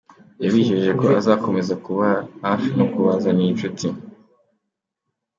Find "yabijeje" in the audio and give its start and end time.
0.43-0.91